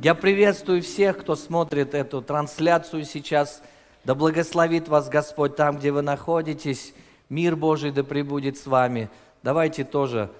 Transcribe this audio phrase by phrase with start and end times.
[0.00, 3.60] Я приветствую всех, кто смотрит эту трансляцию сейчас.
[4.04, 6.94] Да благословит вас Господь там, где вы находитесь.
[7.28, 9.10] Мир Божий да пребудет с вами.
[9.42, 10.30] Давайте тоже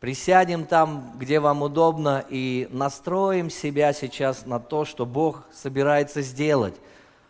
[0.00, 6.74] присядем там, где вам удобно, и настроим себя сейчас на то, что Бог собирается сделать.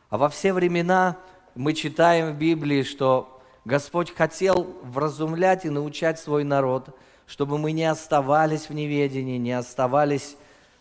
[0.08, 1.16] А во все времена
[1.56, 6.96] мы читаем в Библии, что Господь хотел вразумлять и научать свой народ,
[7.26, 10.36] чтобы мы не оставались в неведении, не оставались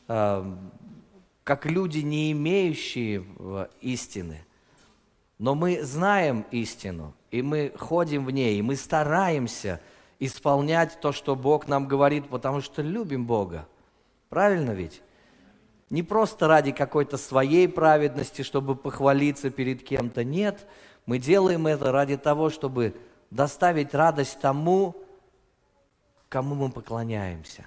[0.08, 0.46] э,
[1.52, 4.46] как люди, не имеющие э, истины.
[5.38, 9.82] Но мы знаем истину, и мы ходим в ней, и мы стараемся
[10.18, 13.68] исполнять то, что Бог нам говорит, потому что любим Бога.
[14.30, 15.02] Правильно ведь?
[15.90, 20.24] Не просто ради какой-то своей праведности, чтобы похвалиться перед кем-то.
[20.24, 20.66] Нет,
[21.06, 22.96] мы делаем это ради того, чтобы
[23.30, 24.96] доставить радость тому,
[26.30, 27.66] кому мы поклоняемся.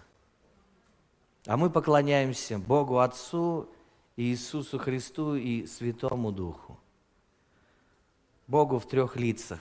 [1.47, 3.69] А мы поклоняемся Богу Отцу,
[4.17, 6.79] Иисусу Христу и Святому Духу.
[8.47, 9.59] Богу в трех лицах.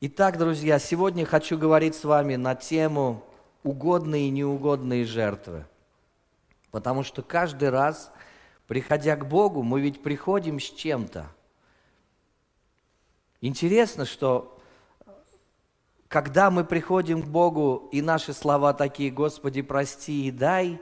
[0.00, 3.22] Итак, друзья, сегодня хочу говорить с вами на тему
[3.62, 5.66] угодные и неугодные жертвы.
[6.72, 8.10] Потому что каждый раз,
[8.66, 11.28] приходя к Богу, мы ведь приходим с чем-то.
[13.40, 14.58] Интересно, что
[16.08, 20.80] когда мы приходим к Богу, и наши слова такие, Господи, прости и дай,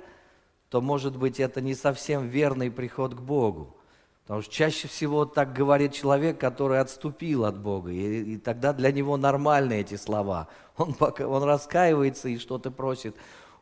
[0.75, 3.77] то, может быть, это не совсем верный приход к Богу.
[4.25, 7.93] Потому что чаще всего так говорит человек, который отступил от Бога.
[7.93, 10.49] И, и тогда для него нормальны эти слова.
[10.77, 13.15] Он, пока, он раскаивается и что-то просит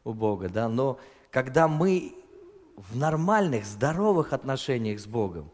[0.05, 0.49] у Бога.
[0.49, 0.71] Да?
[0.71, 0.99] Но
[1.31, 2.15] когда мы
[2.79, 5.51] в нормальных, здоровых отношениях с Богом,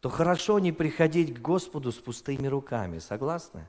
[0.00, 2.98] то хорошо не приходить к Господу с пустыми руками.
[2.98, 3.68] Согласны?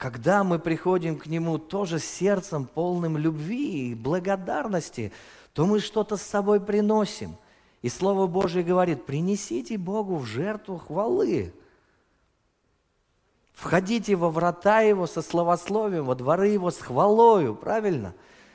[0.00, 5.12] Когда мы приходим к Нему тоже сердцем полным любви и благодарности,
[5.52, 7.36] то мы что-то с собой приносим.
[7.82, 11.52] И Слово Божье говорит, принесите Богу в жертву хвалы.
[13.52, 18.14] Входите во врата Его со словословием, во дворы Его с хвалою, правильно?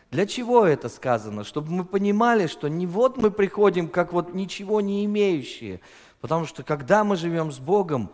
[0.09, 1.43] Для чего это сказано?
[1.43, 5.79] Чтобы мы понимали, что не вот мы приходим, как вот ничего не имеющие,
[6.21, 8.09] потому что когда мы живем с Богом,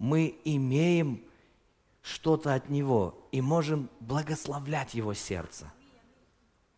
[0.00, 1.22] мы имеем
[2.02, 5.72] что-то от Него и можем благословлять Его сердце.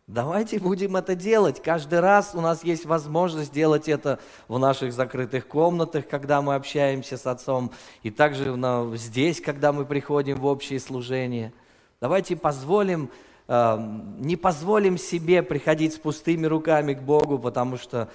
[0.07, 1.63] Давайте будем это делать.
[1.63, 7.17] Каждый раз у нас есть возможность делать это в наших закрытых комнатах, когда мы общаемся
[7.17, 7.71] с Отцом,
[8.03, 8.55] и также
[8.97, 11.53] здесь, когда мы приходим в общее служение.
[11.99, 13.09] Давайте позволим,
[13.47, 13.77] э,
[14.19, 18.07] не позволим себе приходить с пустыми руками к Богу, потому что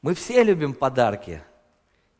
[0.00, 1.42] мы все любим подарки–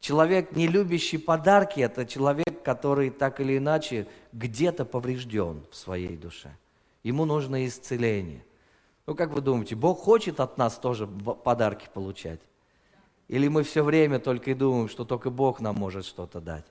[0.03, 6.57] Человек, не любящий подарки, это человек, который так или иначе где-то поврежден в своей душе.
[7.05, 8.45] Ему нужно исцеление.
[9.07, 12.41] Ну, как вы думаете, Бог хочет от нас тоже подарки получать?
[13.29, 16.67] Или мы все время только и думаем, что только Бог нам может что-то дать?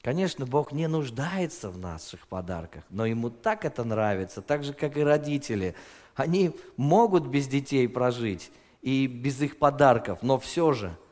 [0.00, 4.96] Конечно, Бог не нуждается в наших подарках, но Ему так это нравится, так же, как
[4.96, 5.74] и родители.
[6.14, 8.50] Они могут без детей прожить
[8.80, 10.96] и без их подарков, но все же–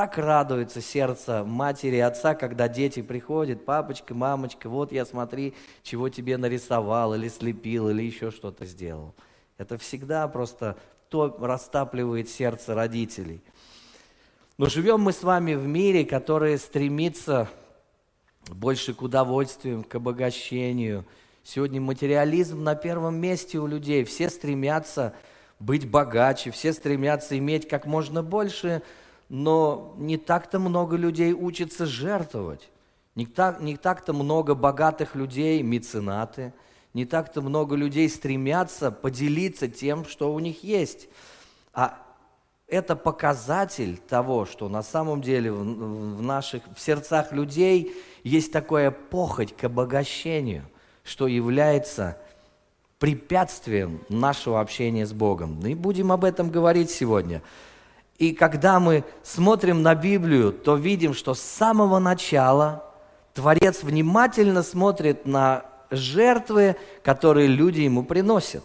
[0.00, 5.52] так радуется сердце матери и отца, когда дети приходят, папочка, мамочка, вот я смотри,
[5.82, 9.14] чего тебе нарисовал, или слепил, или еще что-то сделал.
[9.58, 10.78] Это всегда просто
[11.10, 13.42] то растапливает сердце родителей.
[14.56, 17.50] Но живем мы с вами в мире, который стремится
[18.48, 21.04] больше к удовольствиям, к обогащению.
[21.44, 24.04] Сегодня материализм на первом месте у людей.
[24.04, 25.12] Все стремятся
[25.58, 28.80] быть богаче, все стремятся иметь как можно больше
[29.30, 32.68] но не так-то много людей учатся жертвовать.
[33.14, 36.52] Не, так, не так-то много богатых людей, меценаты,
[36.94, 41.08] не так-то много людей стремятся поделиться тем, что у них есть.
[41.72, 41.96] А
[42.66, 49.56] это показатель того, что на самом деле в, наших в сердцах людей есть такое похоть
[49.56, 50.64] к обогащению,
[51.04, 52.18] что является
[52.98, 55.64] препятствием нашего общения с Богом.
[55.64, 57.42] И будем об этом говорить сегодня.
[58.20, 62.84] И когда мы смотрим на Библию, то видим, что с самого начала
[63.32, 68.62] Творец внимательно смотрит на жертвы, которые люди ему приносят.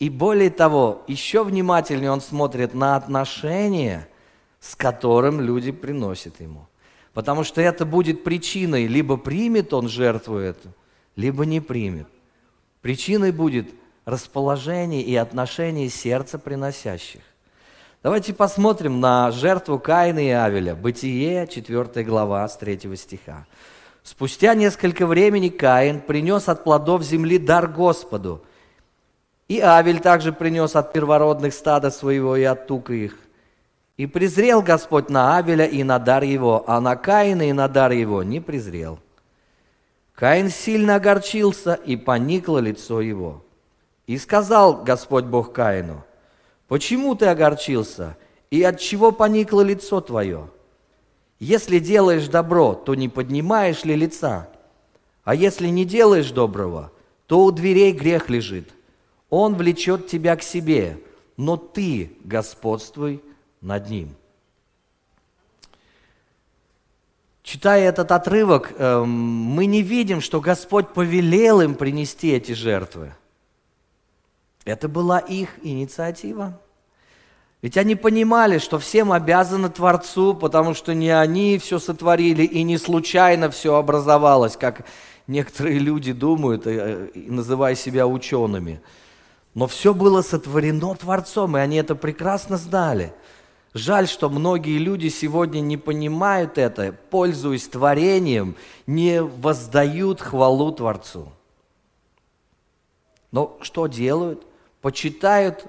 [0.00, 4.08] И более того, еще внимательнее он смотрит на отношения,
[4.58, 6.66] с которым люди приносят ему.
[7.14, 10.70] Потому что это будет причиной, либо примет он жертву эту,
[11.14, 12.08] либо не примет.
[12.82, 13.70] Причиной будет
[14.06, 17.20] расположение и отношение сердца приносящих.
[18.02, 20.74] Давайте посмотрим на жертву Каина и Авеля.
[20.74, 23.44] Бытие, 4 глава, с 3 стиха.
[24.02, 28.42] «Спустя несколько времени Каин принес от плодов земли дар Господу
[29.48, 33.18] И Авель также принес от первородных стада своего и от тука их.
[33.98, 37.92] И презрел Господь на Авеля и на дар его, а на Каина и на дар
[37.92, 38.98] его не презрел.
[40.14, 43.44] Каин сильно огорчился, и поникло лицо его.
[44.06, 46.02] И сказал Господь Бог Каину,
[46.70, 48.16] «Почему ты огорчился,
[48.48, 50.48] и от чего поникло лицо твое?
[51.40, 54.48] Если делаешь добро, то не поднимаешь ли лица?
[55.24, 56.92] А если не делаешь доброго,
[57.26, 58.70] то у дверей грех лежит.
[59.30, 61.00] Он влечет тебя к себе,
[61.36, 63.20] но ты господствуй
[63.60, 64.14] над ним.
[67.42, 73.12] Читая этот отрывок, эм, мы не видим, что Господь повелел им принести эти жертвы.
[74.64, 76.60] Это была их инициатива.
[77.62, 82.78] Ведь они понимали, что всем обязаны Творцу, потому что не они все сотворили и не
[82.78, 84.86] случайно все образовалось, как
[85.26, 88.80] некоторые люди думают, э, называя себя учеными.
[89.54, 93.12] Но все было сотворено Творцом, и они это прекрасно знали.
[93.74, 98.56] Жаль, что многие люди сегодня не понимают это, пользуясь творением,
[98.86, 101.32] не воздают хвалу Творцу.
[103.30, 104.44] Но что делают?
[104.80, 105.66] Почитают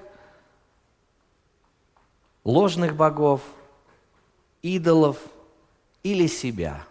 [2.44, 3.42] ложных богов,
[4.62, 5.18] идолов
[6.02, 6.84] или себя.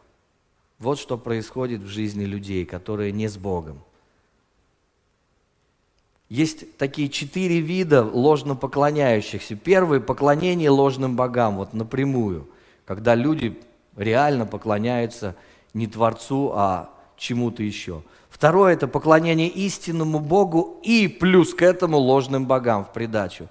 [0.79, 3.81] Вот что происходит в жизни людей, которые не с Богом.
[6.29, 9.55] Есть такие четыре вида ложно поклоняющихся.
[9.55, 12.47] Первый– поклонение ложным богам, вот напрямую,
[12.85, 13.59] когда люди
[13.97, 15.35] реально поклоняются
[15.73, 18.01] не Творцу, а чему-то еще.
[18.41, 23.49] Второе– это поклонение истинному Богу и плюс к этому ложным богам в придачу.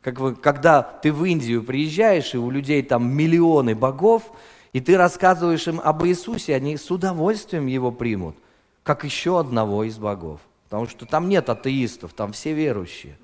[0.00, 4.30] Как вы, когда ты в Индию приезжаешь, и у людей там миллионы богов,
[4.72, 8.36] и ты рассказываешь им об Иисусе, они с удовольствием его примут,
[8.84, 10.40] как еще одного из богов.
[10.68, 13.18] Потому что там нет атеистов, там все верующие.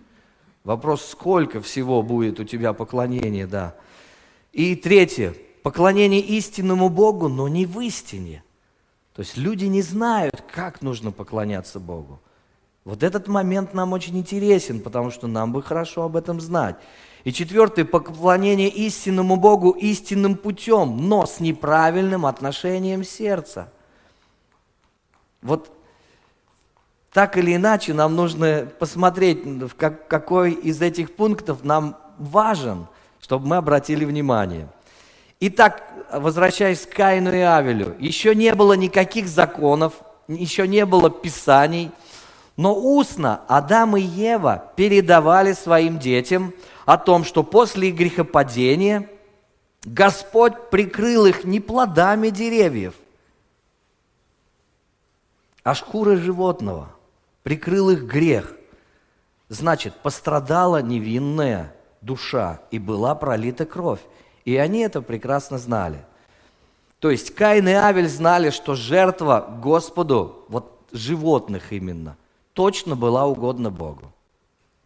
[0.64, 3.76] Вопрос, сколько всего будет у тебя поклонения, да.
[4.52, 8.42] И третье, поклонение истинному Богу, но не в истине.
[9.14, 12.20] То есть люди не знают, как нужно поклоняться Богу.
[12.84, 16.76] Вот этот момент нам очень интересен, потому что нам бы хорошо об этом знать.
[17.22, 23.72] И четвертое, поклонение истинному Богу истинным путем, но с неправильным отношением сердца.
[25.40, 25.70] Вот
[27.12, 29.44] так или иначе, нам нужно посмотреть,
[29.78, 32.88] какой из этих пунктов нам важен,
[33.20, 34.68] чтобы мы обратили внимание.
[35.38, 39.94] Итак, возвращаясь к Каину и Авелю, еще не было никаких законов,
[40.28, 41.90] еще не было писаний,
[42.56, 46.52] но устно Адам и Ева передавали своим детям
[46.86, 49.08] о том, что после грехопадения
[49.84, 52.94] Господь прикрыл их не плодами деревьев,
[55.62, 56.90] а шкурой животного–
[57.44, 58.56] прикрыл их грех.
[59.48, 64.00] Значит, пострадала невинная душа и была пролита кровь.
[64.44, 65.98] И они это прекрасно знали.
[66.98, 72.16] То есть Каин и Авель знали, что жертва Господу, вот животных именно,
[72.52, 74.12] точно была угодна Богу.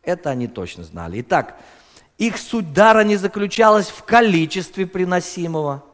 [0.02, 1.20] Это они точно знали.
[1.20, 1.60] Итак,
[2.16, 5.84] их суть дара не заключалась в количестве приносимого,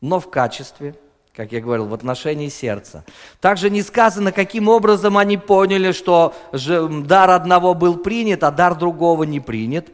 [0.00, 0.94] но в качестве–
[1.40, 3.02] как я говорил, в отношении сердца.
[3.40, 9.22] Также не сказано, каким образом они поняли, что дар одного был принят, а дар другого
[9.24, 9.88] не принят.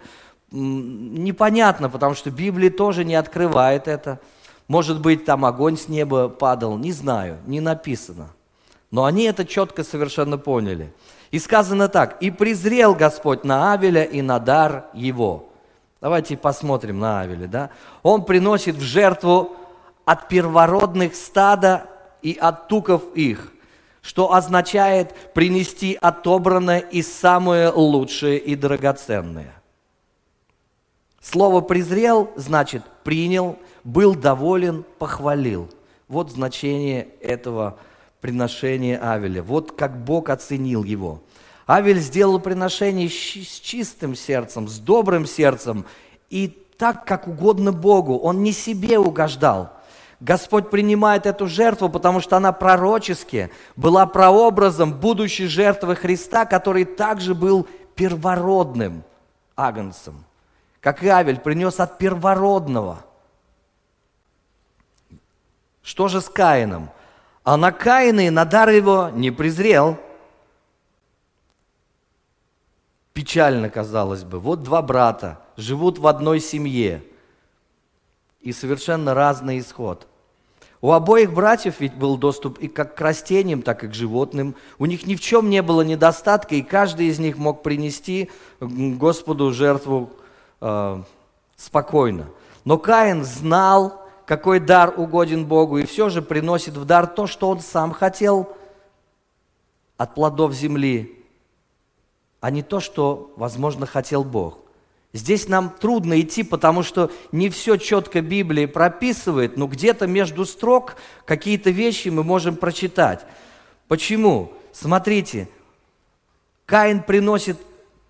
[0.51, 4.21] Непонятно, потому что Библия тоже не открывает это.
[4.69, 8.29] Может быть, там огонь с неба падал, не знаю, не написано.
[8.91, 10.93] Но они это четко совершенно поняли.
[11.31, 15.50] И сказано так, «И презрел Господь на Авеля и на дар его».
[16.00, 17.71] Давайте посмотрим на Авеля, да?
[18.03, 19.57] Он приносит в жертву
[20.05, 21.88] от первородных стада
[22.23, 23.53] и от туков их,
[24.03, 29.53] что означает принести отобранное и самое лучшее и драгоценное.
[31.28, 35.68] Слово «презрел» значит «принял», «был доволен», «похвалил».
[36.06, 37.78] Вот значение этого
[38.21, 39.42] приношения Авеля.
[39.42, 41.21] Вот как Бог оценил его.
[41.66, 45.85] Авель сделал приношение с чистым сердцем, с добрым сердцем
[46.30, 46.47] и
[46.78, 48.18] так, как угодно Богу.
[48.18, 49.73] Он не себе угождал–
[50.18, 57.35] Господь принимает эту жертву, потому что она пророчески была прообразом будущей жертвы Христа, который также
[57.35, 59.04] был первородным
[59.56, 60.25] агнцем.
[60.87, 63.05] Как Авель принес от первородного.
[65.83, 66.90] Что же с Каином?
[67.43, 69.99] А на Каина и на дар его не презрел.
[73.14, 74.38] Печально, казалось бы.
[74.38, 77.02] Вот два брата живут в одной семье–
[78.40, 80.07] и совершенно разный исход.
[80.81, 84.55] У обоих братьев ведь был доступ и как к растениям, так и к животным.
[84.78, 89.52] У них ни в чем не было недостатка, и каждый из них мог принести Господу
[89.52, 90.12] жертву
[90.61, 91.03] э,
[91.57, 92.27] спокойно.
[92.65, 97.49] Но Каин знал, какой дар угоден Богу, и все же приносит в дар то, что
[97.49, 98.57] он сам хотел
[99.97, 101.25] от плодов земли,
[102.41, 104.59] а не то, что, возможно, хотел Бог.
[105.13, 110.97] Здесь нам трудно идти, потому что не все четко Библия прописывает, но где-то между строк
[111.25, 113.25] какие-то вещи мы можем прочитать.
[113.89, 114.53] Почему?
[114.73, 115.49] Смотрите,
[116.67, 117.59] Каин приносит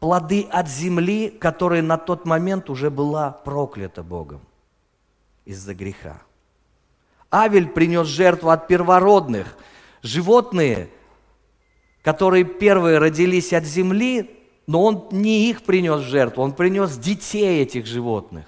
[0.01, 4.41] плоды от земли, которая на тот момент уже была проклята Богом
[5.45, 6.23] из-за греха.
[7.33, 9.57] Авель принес жертву от первородных.
[10.03, 10.89] Животные,
[12.03, 14.31] которые первые родились от земли,
[14.67, 18.47] но он не их принес в жертву, он принес детей этих животных,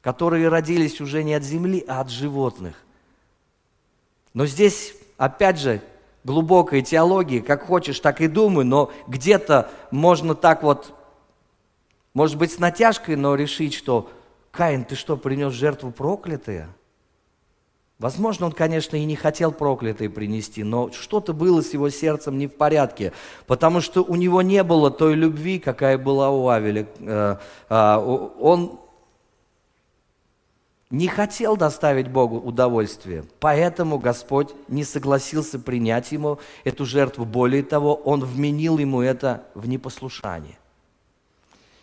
[0.00, 2.74] которые родились уже не от земли, а от животных.
[4.32, 5.82] Но здесь, опять же,
[6.24, 10.92] глубокая теология, как хочешь, так и думай, но где-то можно так вот,
[12.14, 14.10] может быть, с натяжкой, но решить, что
[14.50, 16.68] Каин, ты что, принес жертву проклятая?
[18.00, 22.46] Возможно, он, конечно, и не хотел проклятые принести, но что-то было с его сердцем не
[22.46, 23.12] в порядке,
[23.46, 26.86] потому что у него не было той любви, какая была у Авеля.
[27.00, 27.36] Э,
[27.68, 28.80] а, он
[30.90, 37.24] не хотел доставить Богу удовольствие, поэтому Господь не согласился принять ему эту жертву.
[37.24, 40.58] Более того, Он вменил ему это в непослушание.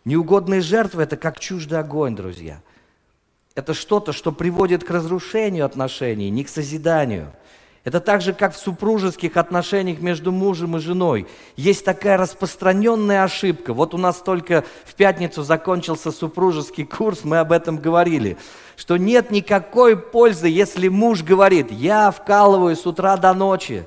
[0.05, 2.61] Неугодные жертвы– это как чуждый огонь, друзья–
[3.57, 7.33] это что-то, что приводит к разрушению отношений, не к созиданию.
[7.88, 11.25] Это так же, как в супружеских отношениях между мужем и женой.
[11.56, 13.74] Есть такая распространенная ошибка.
[13.74, 18.38] Вот у нас только в пятницу закончился супружеский курс, мы об этом говорили,
[18.75, 23.86] что нет никакой пользы, если муж говорит, я вкалываю с утра до ночи.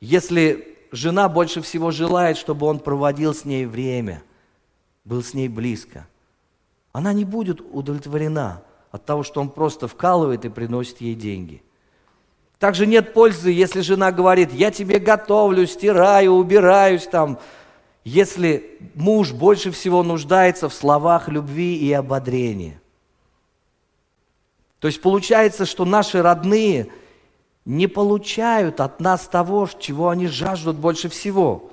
[0.00, 4.22] Если жена больше всего желает, чтобы он проводил с ней время,
[5.04, 6.06] был с ней близко–
[6.94, 11.60] она не будет удовлетворена от того, что он просто вкалывает и приносит ей деньги.
[12.58, 17.38] Также нет пользы, если жена говорит, я тебе готовлю, стираю, убираюсь там,
[18.04, 22.80] если муж больше всего нуждается в словах любви и ободрения.
[24.78, 26.88] То есть получается, что наши родные
[27.64, 31.70] не получают от нас того, чего они жаждут больше всего.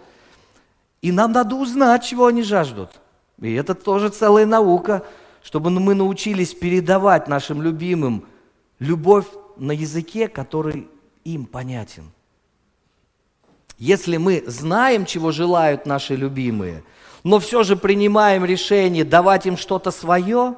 [1.02, 2.90] И нам надо узнать, чего они жаждут.
[3.42, 5.04] И это тоже целая наука,
[5.44, 8.26] чтобы мы научились передавать нашим любимым
[8.80, 9.26] любовь
[9.62, 10.90] на языке, который
[11.24, 12.12] им понятен.
[13.78, 16.84] Если мы знаем, чего желают наши любимые,
[17.24, 20.56] но все же принимаем решение давать им что-то свое,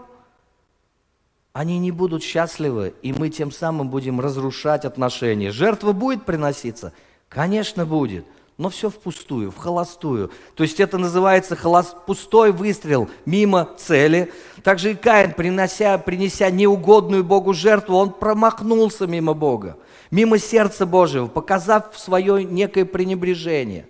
[1.51, 5.51] они не будут счастливы, и мы тем самым будем разрушать отношения.
[5.51, 6.93] Жертва будет приноситься?
[7.27, 8.25] Конечно, будет–
[8.57, 10.31] но все впустую, в холостую.
[10.55, 11.95] То есть это называется холост...
[12.05, 14.31] пустой выстрел мимо цели.
[14.63, 19.77] Также и Каин, принося, принеся неугодную Богу жертву, он промахнулся мимо Бога,
[20.11, 23.87] мимо сердца Божьего, показав свое некое пренебрежение.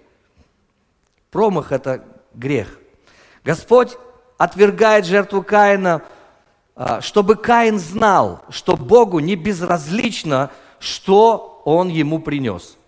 [1.29, 2.79] Промах– это грех.
[3.43, 3.98] Господь
[4.38, 6.03] отвергает жертву Каина,
[6.75, 12.77] а, чтобы Каин знал, что Богу не безразлично, что он ему принес–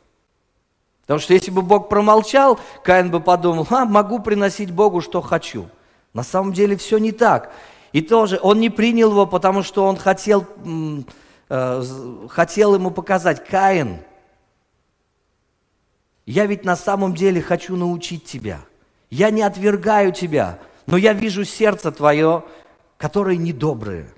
[1.06, 5.70] Потому что если бы Бог промолчал, Каин бы подумал, а, могу приносить Богу, что хочу.
[6.14, 7.52] На самом деле все не так.
[7.92, 10.48] И тоже он не принял его, потому что он хотел,
[11.50, 11.84] э,
[12.30, 14.00] хотел ему показать, Каин,
[16.26, 18.62] я ведь на самом деле хочу научить тебя.
[19.12, 20.58] Я не отвергаю тебя,
[20.88, 22.44] но я вижу сердце твое,
[22.98, 24.12] которое недоброе.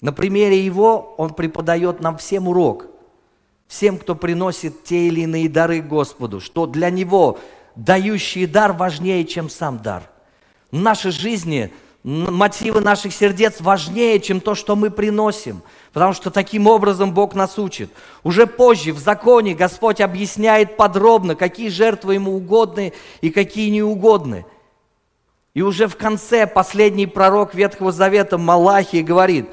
[0.00, 2.86] На примере его он преподает нам всем урок–
[3.68, 7.38] всем, кто приносит те или иные дары Господу, что для Него
[7.76, 10.02] дающий дар важнее, чем сам дар.
[10.72, 11.70] В нашей жизни
[12.02, 17.58] мотивы наших сердец важнее, чем то, что мы приносим, потому что таким образом Бог нас
[17.58, 17.90] учит.
[18.24, 24.46] Уже позже в законе Господь объясняет подробно, какие жертвы Ему угодны и какие неугодны.
[25.52, 29.46] И уже в конце последний пророк Ветхого Завета Малахий говорит,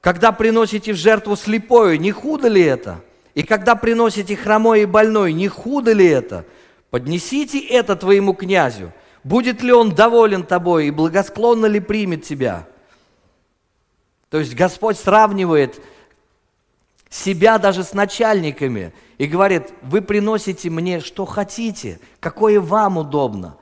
[0.00, 3.00] когда приносите в жертву слепою, не худо ли это–
[3.34, 6.44] и когда приносите хромой и больной, не худо ли это?
[6.90, 8.92] Поднесите это твоему князю.
[9.24, 12.68] Будет ли он доволен тобой и благосклонно ли примет тебя?
[14.30, 15.80] То есть Господь сравнивает
[17.08, 23.56] себя даже с начальниками и говорит, вы приносите мне, что хотите, какое вам удобно.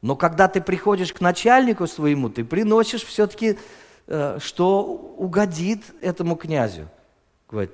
[0.00, 3.58] Но когда ты приходишь к начальнику своему, ты приносишь все-таки,
[4.06, 6.88] э, что угодит этому князю.
[7.50, 7.72] Говорит,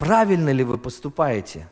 [0.00, 1.68] правильно ли вы поступаете?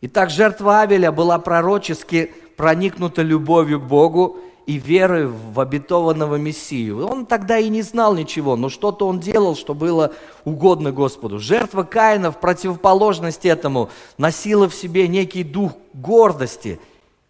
[0.00, 7.06] Итак, жертва Авеля была пророчески проникнута любовью к Богу и верой в обетованного Мессию.
[7.06, 11.40] Он тогда и не знал ничего, но что-то он делал, что было угодно Господу.
[11.40, 16.80] Жертва Каина в противоположность этому носила в себе некий дух гордости.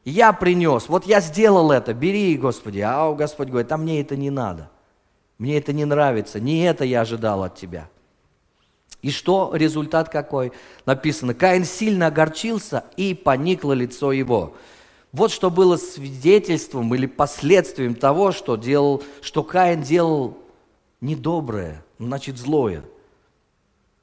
[0.04, 2.80] Я принес, вот я сделал это, бери, Господи.
[2.80, 4.70] А Господь говорит, а мне это не надо.
[5.38, 7.88] Мне это не нравится, не это я ожидал от тебя.
[9.02, 10.52] И что результат какой?
[10.84, 14.54] Написано, Каин сильно огорчился, и поникло лицо его.
[15.12, 20.36] Вот что было свидетельством или последствием того, что, делал, что Каин делал
[21.00, 22.84] недоброе, значит злое.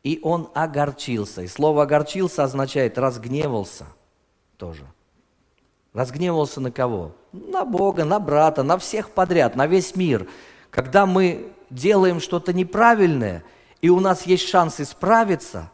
[0.03, 1.43] И он огорчился.
[1.43, 3.85] И слово огорчился означает разгневался
[4.57, 4.83] тоже.
[5.93, 7.11] Разгневался на кого?
[7.31, 10.27] На Бога, на брата, на всех подряд, на весь мир.
[10.71, 13.43] Когда мы делаем что-то неправильное–
[13.81, 15.72] и у нас есть шанс исправиться,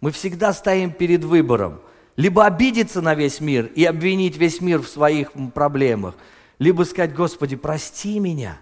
[0.00, 1.80] мы всегда стоим перед выбором.
[2.16, 6.14] Либо обидеться на весь мир и обвинить весь мир в своих проблемах,
[6.58, 8.58] либо сказать, Господи, прости меня,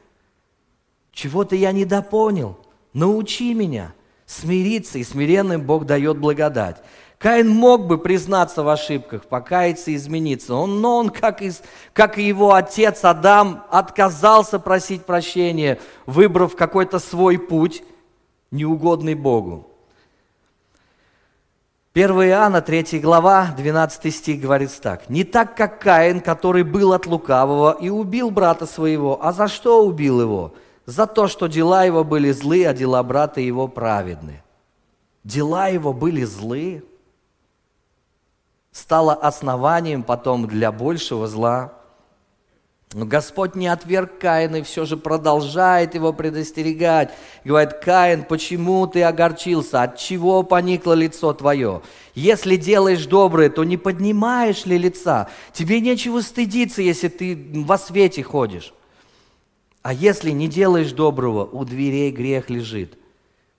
[1.12, 2.58] чего-то я недопонял,
[2.92, 3.92] научи меня
[4.26, 6.82] смириться, и смиренным Бог дает благодать.
[7.18, 12.18] Каин мог бы признаться в ошибках, покаяться и измениться, он, но он, как, из, как
[12.18, 17.82] и его отец Адам, отказался просить прощения, выбрав какой-то свой путь–
[18.54, 19.66] неугодный Богу.
[21.92, 25.08] 1 Иоанна, 3 глава, 12 стих говорит так.
[25.08, 29.24] «Не так, как Каин, который был от лукавого и убил брата своего.
[29.24, 30.54] А за что убил его?
[30.86, 34.42] За то, что дела его были злы, а дела брата его праведны».
[35.22, 36.84] Дела его были злы,
[38.72, 41.72] стало основанием потом для большего зла–
[42.94, 47.10] но Господь не отверг Каина и все же продолжает его предостерегать.
[47.44, 49.82] Говорит, Каин, почему ты огорчился?
[49.82, 51.82] От чего поникло лицо твое?
[52.14, 55.28] Если делаешь доброе, то не поднимаешь ли лица?
[55.52, 57.36] Тебе нечего стыдиться, если ты
[57.66, 58.72] во свете ходишь.
[59.82, 62.96] А если не делаешь доброго, у дверей грех лежит.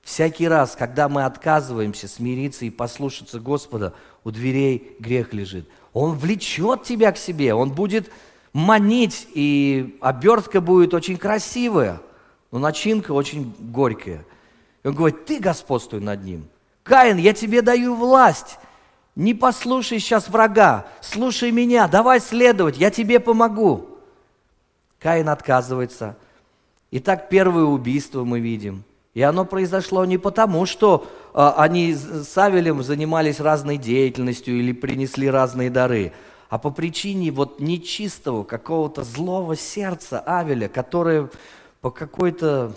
[0.02, 5.68] Всякий раз, когда мы отказываемся смириться и послушаться Господа, у дверей грех лежит.
[5.92, 8.10] Он влечет тебя к себе, он будет
[8.56, 12.00] манить, и обертка будет очень красивая,
[12.52, 14.26] но начинка очень горькая.
[14.82, 16.48] И он говорит, ты господствуй над ним.
[16.84, 18.58] Каин, я тебе даю власть.
[19.14, 23.90] Не послушай сейчас врага, слушай меня, давай следовать, я тебе помогу.
[25.00, 26.16] Каин отказывается.
[26.92, 28.86] Итак, первое убийство мы видим.
[29.14, 35.30] И оно произошло не потому, что э, они с Авелем занимались разной деятельностью или принесли
[35.30, 36.14] разные дары,
[36.56, 41.30] а по причине вот нечистого, какого-то злого сердца Авеля, которое
[41.82, 42.72] по какой-то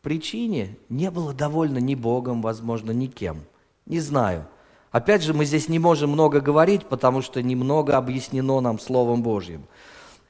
[0.00, 3.40] причине не было довольно ни Богом, возможно, ни кем.
[3.84, 4.46] Не знаю.
[4.92, 9.64] Опять же, мы здесь не можем много говорить, потому что немного объяснено нам Словом Божьим.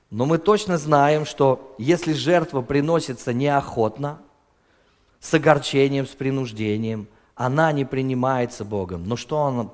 [0.08, 4.20] Но мы точно знаем, что если жертва приносится неохотно,
[5.20, 9.04] с огорчением, с принуждением– она не принимается Богом.
[9.04, 9.68] Но что она,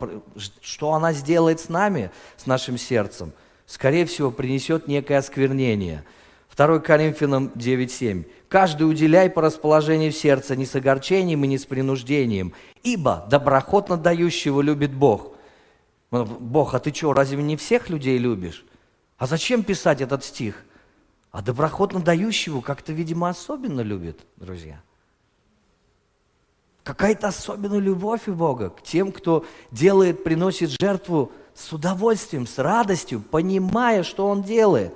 [0.61, 3.33] что она сделает с нами, с нашим сердцем?
[3.67, 6.05] Скорее всего, принесет некое осквернение.
[6.57, 8.27] 2 Коринфянам 9.7.
[8.49, 14.61] «Каждый уделяй по расположению сердца не с огорчением и не с принуждением, ибо доброхотно дающего
[14.61, 15.35] любит Бог».
[16.11, 18.65] Бог, а ты что, разве не всех людей любишь?
[19.19, 20.65] А зачем писать этот стих?
[21.31, 24.81] А доброхотно дающего как-то, видимо, особенно любит, друзья
[26.89, 33.21] какая-то особенная любовь у Бога к тем, кто делает, приносит жертву с удовольствием, с радостью,
[33.21, 34.95] понимая, что он делает.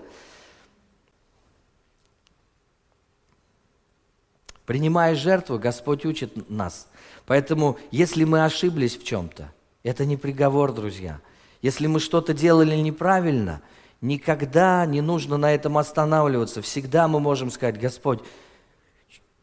[4.64, 6.88] Принимая жертву, Господь учит нас.
[7.26, 9.52] Поэтому, если мы ошиблись в чем-то,
[9.82, 11.20] это не приговор, друзья.
[11.60, 13.60] Если мы что-то делали неправильно,
[14.00, 16.62] никогда не нужно на этом останавливаться.
[16.62, 18.20] Всегда мы можем сказать, Господь,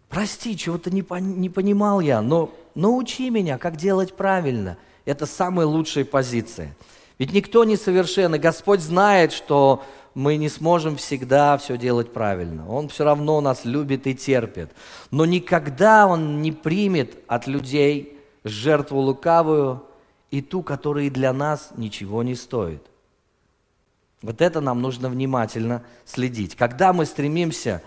[0.09, 4.77] Прости, чего-то не, не понимал я, но научи меня, как делать правильно.
[5.05, 6.75] Это самая лучшая позиция.
[7.19, 9.83] Ведь никто не совершен, и Господь знает, что
[10.15, 12.67] мы не сможем всегда все делать правильно.
[12.69, 14.71] Он все равно нас любит и терпит.
[15.11, 19.83] Но никогда Он не примет от людей жертву лукавую
[20.31, 22.83] и ту, которая для нас ничего не стоит.
[24.21, 26.55] Вот это нам нужно внимательно следить.
[26.55, 27.81] Когда мы стремимся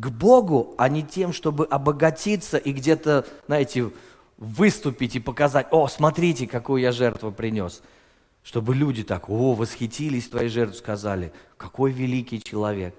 [0.00, 3.90] к Богу, а не тем, чтобы обогатиться и где-то, знаете,
[4.38, 7.82] выступить и показать, о, смотрите, какую я жертву принес.
[8.42, 12.94] Чтобы люди так, о, восхитились твоей жертвой, сказали, какой великий человек.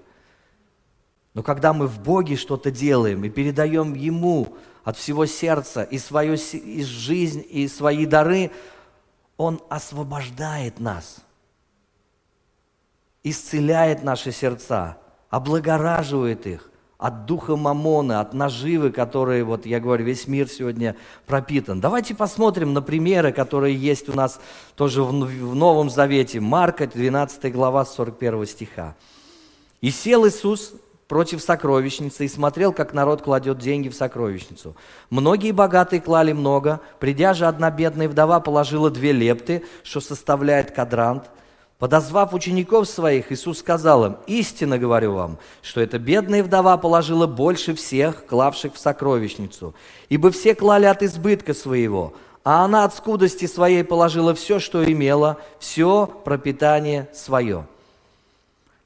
[1.34, 6.34] Но когда мы в Боге что-то делаем и передаем Ему от всего сердца и свою
[6.34, 8.52] и жизнь, и свои дары,
[9.36, 11.16] Он освобождает нас,
[13.24, 14.98] исцеляет наши сердца,
[15.30, 16.71] облагораживает их
[17.02, 20.94] от духа мамона, от наживы, которые, вот я говорю, весь мир сегодня
[21.26, 21.80] пропитан.
[21.80, 24.40] Давайте посмотрим на примеры, которые есть у нас
[24.76, 25.12] тоже в
[25.56, 26.38] Новом Завете.
[26.38, 28.94] Марка, 12 глава, 41 стиха.
[29.80, 30.74] «И сел Иисус
[31.08, 34.76] против сокровищницы и смотрел, как народ кладет деньги в сокровищницу.
[35.10, 41.24] Многие богатые клали много, придя же одна бедная вдова положила две лепты, что составляет кадрант.
[41.82, 47.74] Подозвав учеников своих, Иисус сказал им, «Истинно говорю вам, что эта бедная вдова положила больше
[47.74, 49.74] всех, клавших в сокровищницу,
[50.08, 52.14] ибо все клали от избытка своего,
[52.44, 57.66] а она от скудости своей положила все, что имела, все пропитание свое».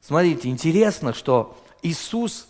[0.01, 2.49] Смотрите, интересно, что Иисус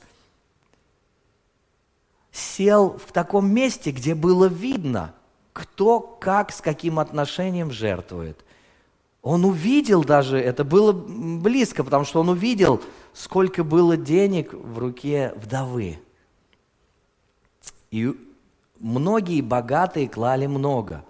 [2.30, 5.12] сел в таком месте, где было видно,
[5.52, 8.45] кто как, с каким отношением жертвует.
[9.26, 12.80] Он увидел даже, это было близко, потому что он увидел,
[13.12, 15.98] сколько было денег в руке вдовы.
[17.90, 18.14] И
[18.78, 21.04] многие богатые клали много.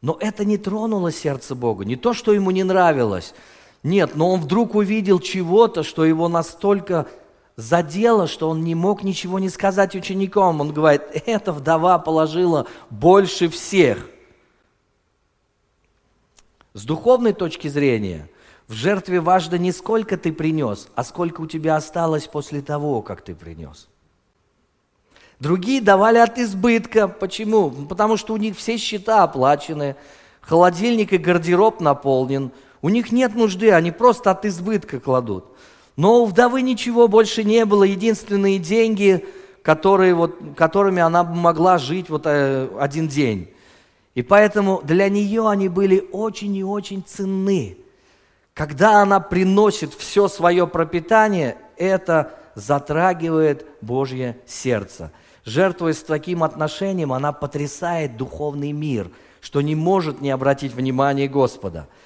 [0.00, 1.84] Но это не тронуло сердце Бога.
[1.84, 3.34] Не то, что ему не нравилось–
[3.86, 7.06] нет, но он вдруг увидел чего-то, что его настолько
[7.54, 10.60] задело, что он не мог ничего не сказать ученикам.
[10.60, 14.10] Он говорит, эта вдова положила больше всех.
[16.76, 18.28] С духовной точки зрения,
[18.68, 23.22] в жертве важно не сколько ты принес, а сколько у тебя осталось после того, как
[23.22, 23.88] ты принес.
[25.40, 27.08] Другие давали от избытка.
[27.08, 27.70] Почему?
[27.70, 29.96] Потому что у них все счета оплачены,
[30.40, 32.52] холодильник и гардероб наполнен–
[32.86, 35.46] у них нет нужды, они просто от избытка кладут.
[35.96, 39.26] Но у вдовы ничего больше не было, единственные деньги,
[39.62, 43.48] которые, вот, которыми она могла жить вот э, один день.
[44.16, 47.76] И поэтому для нее они были очень и очень ценны.
[48.54, 55.12] Когда она приносит все свое пропитание, это затрагивает Божье сердце.
[55.44, 59.10] Жертвуя с таким отношением, она потрясает духовный мир,
[59.42, 61.86] что не может не обратить внимание Господа–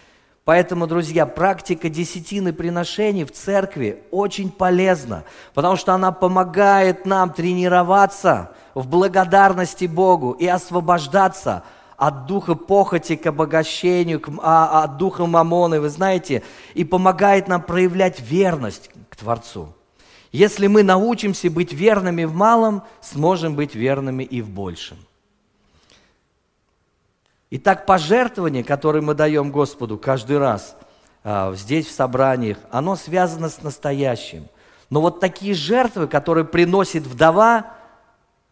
[0.50, 5.22] Поэтому, друзья, практика десятины приношений в церкви очень полезна,
[5.54, 11.62] потому что она помогает нам тренироваться в благодарности Богу и освобождаться
[12.00, 17.60] от духа похоти к обогащению, к, а, от духа мамоны, вы знаете, и помогает нам
[17.60, 19.74] проявлять верность к Творцу.
[20.32, 24.96] Если мы научимся быть верными в малом, сможем быть верными и в большем.
[27.50, 30.78] Итак, пожертвование, которое мы даем Господу каждый раз
[31.22, 34.48] а, здесь, в собраниях, оно связано с настоящим.
[34.88, 37.74] Но вот такие жертвы, которые приносит вдова,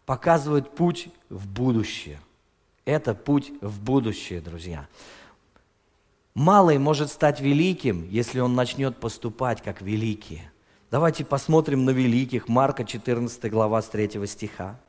[0.05, 2.21] показывают путь в будущее.
[2.89, 4.87] Это путь в будущее, друзья.
[6.33, 10.51] Малый может стать великим, если он начнет поступать как великие.
[10.91, 12.49] Давайте посмотрим на великих.
[12.49, 14.81] Марка 14 глава с 3 стиха.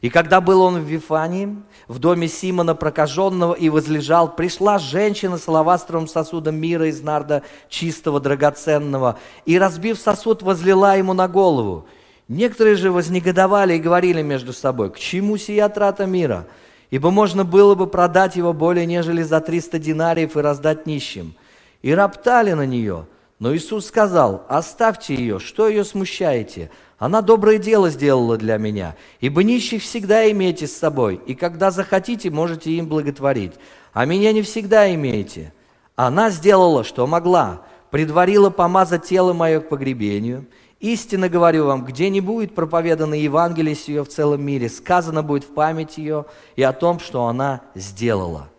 [0.00, 1.56] И когда был он в Вифании,
[1.86, 8.18] в доме Симона прокаженного и возлежал, пришла женщина с алавастровым сосудом мира из нарда чистого,
[8.18, 11.86] драгоценного, и, разбив сосуд, возлила ему на голову.
[12.26, 16.48] Некоторые же вознегодовали и говорили между собой, к чему сия трата мира?
[16.90, 21.34] Ибо можно было бы продать его более нежели за триста динариев и раздать нищим.
[21.82, 23.06] И роптали на нее.
[23.38, 26.70] Но Иисус сказал, оставьте ее, что ее смущаете?
[26.98, 32.30] Она доброе дело сделала для меня, ибо нищих всегда имеете с собой, и когда захотите,
[32.30, 33.52] можете им благотворить.
[33.92, 35.52] А меня не всегда имеете.
[35.94, 40.46] Она сделала, что могла, предварила помазать тело мое к погребению.
[40.80, 45.54] Истинно говорю вам, где не будет проповедано Евангелие ее в целом мире, сказано будет в
[45.54, 48.50] память ее и о том, что она сделала.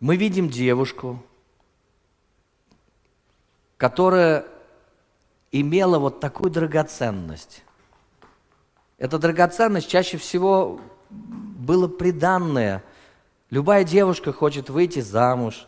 [0.00, 1.22] Мы видим девушку,
[3.76, 4.46] которая
[5.52, 7.62] имела вот такую драгоценность.
[8.96, 12.82] Эта драгоценность чаще всего было приданное.
[13.50, 15.67] Любая девушка хочет выйти замуж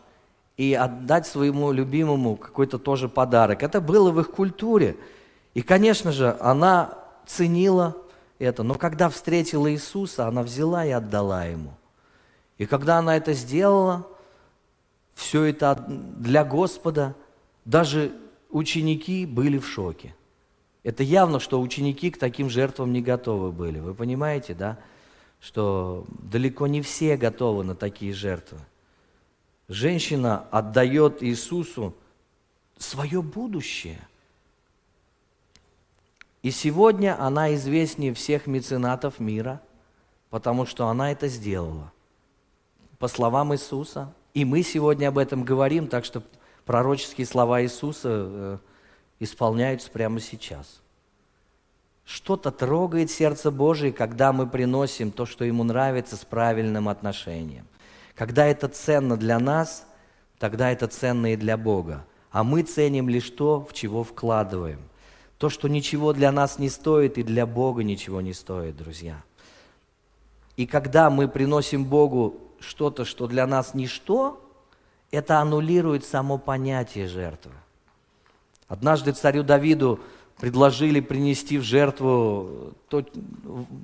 [0.61, 3.63] и отдать своему любимому какой-то тоже подарок.
[3.63, 4.95] Это было в их культуре.
[5.55, 7.97] И, конечно же, она ценила
[8.39, 8.63] это.
[8.63, 11.73] Но когда встретила Иисуса, она взяла и отдала ему.
[12.59, 14.07] И когда она это сделала,
[15.15, 17.15] все это для Господа,
[17.65, 18.13] даже
[18.51, 20.15] ученики были в шоке.
[20.83, 23.79] Это явно, что ученики к таким жертвам не готовы были.
[23.79, 24.77] Вы понимаете, да?
[25.41, 28.59] Что далеко не все готовы на такие жертвы.
[29.71, 31.95] Женщина отдает Иисусу
[32.77, 34.01] свое будущее.
[36.43, 39.63] И сегодня она известнее всех меценатов мира,
[40.29, 41.93] потому что она это сделала.
[42.99, 44.13] По словам Иисуса.
[44.35, 46.25] И мы сегодня об этом говорим, так что
[46.65, 48.59] пророческие слова Иисуса э,
[49.21, 50.81] исполняются прямо сейчас.
[52.05, 57.70] Что-то трогает сердце Божие, когда мы приносим то, что Ему нравится, с правильным отношением.
[58.21, 59.87] Когда это ценно для нас,
[60.39, 62.05] тогда это ценно и для Бога.
[62.31, 64.79] А мы ценим лишь то, в чего вкладываем.
[65.39, 69.23] То, что ничего для нас не стоит, и для Бога ничего не стоит, друзья.
[70.59, 74.39] И когда мы приносим Богу что-то, что для нас ничто,
[75.11, 77.53] это аннулирует само понятие жертвы.
[78.69, 79.99] Однажды царю Давиду
[80.41, 83.05] предложили принести в жертву, то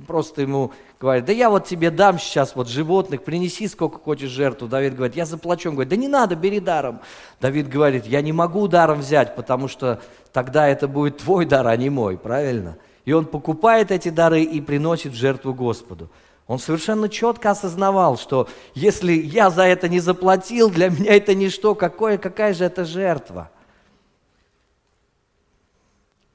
[0.06, 4.66] просто ему говорят, да я вот тебе дам сейчас вот животных, принеси сколько хочешь жертву.
[4.66, 5.68] Давид говорит, я заплачу.
[5.68, 7.00] Он говорит, да не надо, бери даром.
[7.40, 10.00] Давид говорит, я не могу даром взять, потому что
[10.32, 12.78] тогда это будет твой дар, а не мой, правильно?
[13.04, 16.10] И он покупает эти дары и приносит в жертву Господу.
[16.46, 21.74] Он совершенно четко осознавал, что если я за это не заплатил, для меня это ничто,
[21.74, 23.50] какое, какая же это жертва–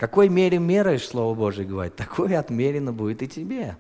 [0.02, 3.78] какой мере меряешь, Слово Божие говорит, такое отмерено будет и тебе.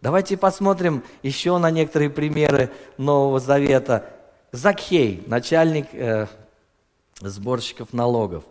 [0.00, 4.08] Давайте посмотрим еще на некоторые примеры Нового Завета.
[4.52, 6.28] Закхей, начальник э,
[7.20, 8.44] сборщиков налогов.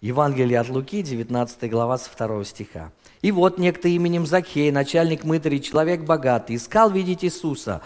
[0.00, 2.92] Евангелие от Луки, 19 глава, с 2 стиха.
[3.20, 7.82] «И вот некто именем Закхей, начальник мытарей, человек богатый, искал видеть Иисуса,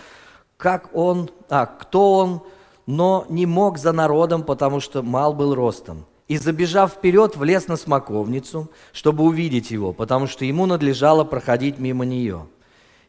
[0.56, 2.42] как он, а, кто он,
[2.86, 7.76] но не мог за народом, потому что мал был ростом и, забежав вперед, влез на
[7.76, 12.46] смоковницу, чтобы увидеть его, потому что ему надлежало проходить мимо нее.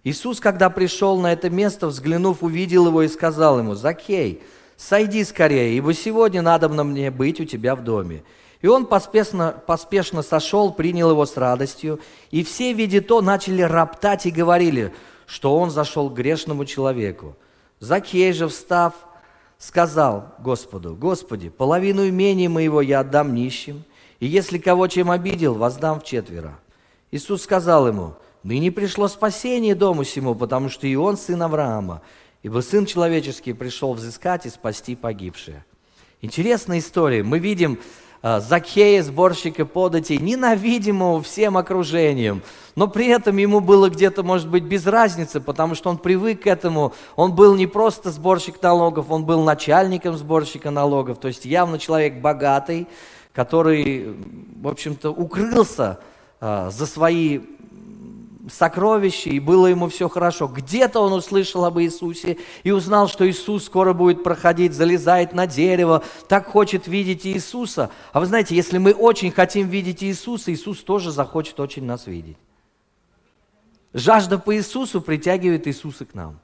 [0.05, 4.41] Иисус, когда пришел на это место, взглянув, увидел его и сказал ему, «Закей,
[4.77, 8.23] сойди скорее, ибо сегодня надо мне быть у тебя в доме».
[8.61, 11.99] И он поспешно, поспешно сошел, принял его с радостью,
[12.31, 14.93] и все, видя то, начали роптать и говорили,
[15.25, 17.37] что он зашел к грешному человеку.
[17.79, 18.93] Закей же, встав,
[19.59, 23.83] сказал Господу, «Господи, половину имения моего я отдам нищим,
[24.19, 26.57] и если кого чем обидел, воздам в четверо».
[27.11, 32.01] Иисус сказал ему, «Ныне пришло спасение дому сему, потому что и он сын Авраама,
[32.41, 35.63] ибо Сын Человеческий пришел взыскать и спасти погибшие».
[36.21, 37.23] Интересная история.
[37.23, 37.79] Мы видим
[38.21, 42.41] Э, Закхея, сборщика податей, ненавидимого всем окружением.
[42.75, 46.47] Но при этом ему было где-то, может быть, без разницы, потому что он привык к
[46.47, 46.93] этому.
[47.15, 51.17] Он был не просто сборщик налогов, он был начальником сборщика налогов.
[51.19, 52.87] То есть явно человек богатый,
[53.33, 54.15] который,
[54.61, 55.99] в общем-то, укрылся
[56.41, 57.39] э, за свои
[58.49, 60.47] сокровище, и было ему все хорошо.
[60.47, 66.03] Где-то он услышал об Иисусе и узнал, что Иисус скоро будет проходить, залезает на дерево,
[66.27, 67.91] так хочет видеть Иисуса.
[68.11, 72.37] А вы знаете, если мы очень хотим видеть Иисуса, Иисус тоже захочет очень нас видеть.
[73.93, 76.39] Жажда по Иисусу притягивает Иисуса к нам.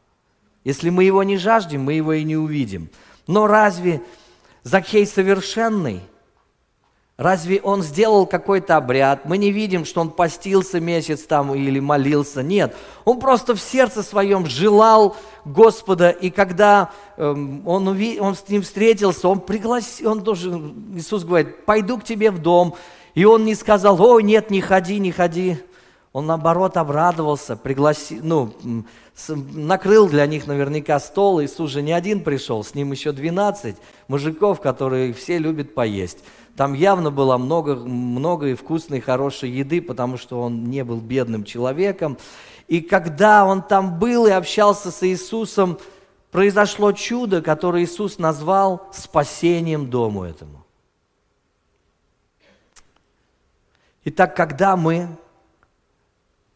[0.64, 2.90] Если мы его не жаждем, мы его и не увидим.
[3.28, 4.02] Но разве
[4.64, 6.02] Закхей совершенный–
[7.18, 9.24] Разве он сделал какой-то обряд?
[9.24, 12.44] Мы не видим, что он постился месяц там или молился.
[12.44, 12.76] Нет,
[13.06, 18.20] он просто в сердце своем желал Господа, и когда эм, он, уви...
[18.20, 20.62] он с ним встретился, он пригласил, он тоже,
[20.94, 22.76] Иисус говорит, пойду к тебе в дом.
[23.14, 25.58] И он не сказал, ой, нет, не ходи, не ходи.
[26.12, 28.54] Он наоборот обрадовался, пригласил, ну,
[29.28, 31.42] накрыл для них наверняка стол.
[31.42, 33.76] Иисус же не один пришел, с ним еще 12
[34.08, 36.20] мужиков, которые все любят поесть.
[36.56, 41.44] Там явно было много, много и вкусной, хорошей еды, потому что он не был бедным
[41.44, 42.18] человеком.
[42.68, 45.78] И когда он там был и общался с Иисусом,
[46.32, 50.64] произошло чудо, которое Иисус назвал спасением дому этому.
[54.06, 55.10] Итак, когда мы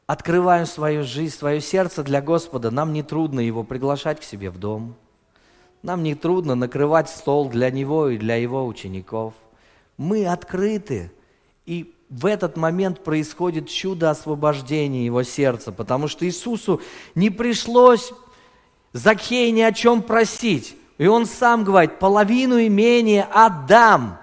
[0.06, 4.60] открываем свою жизнь, свое сердце для Господа, нам не трудно Его приглашать к себе в
[4.60, 4.96] дом.
[5.84, 9.34] Нам не трудно накрывать стол для Него и для Его учеников–
[10.00, 11.12] мы открыты.
[11.66, 16.82] И в этот момент происходит чудо освобождения его сердца, потому что Иисусу
[17.14, 18.12] не пришлось
[18.94, 20.76] Закхей ни о чем просить.
[20.98, 24.18] И он сам говорит, половину имения отдам.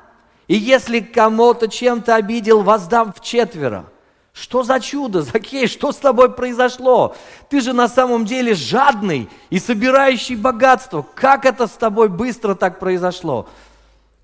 [0.48, 3.86] И если кому-то чем-то обидел, воздам в четверо.
[4.32, 7.14] Что за чудо, Закей, что с тобой произошло?
[7.48, 11.06] Ты же на самом деле жадный и собирающий богатство.
[11.14, 13.48] Как это с тобой быстро так произошло?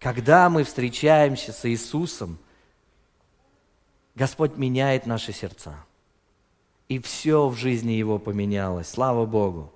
[0.02, 2.38] Когда мы встречаемся с Иисусом,
[4.16, 5.76] Господь меняет наши сердца.
[6.88, 9.72] И все в жизни Его поменялось, слава Богу.